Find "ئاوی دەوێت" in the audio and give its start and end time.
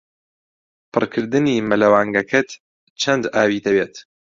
3.33-3.95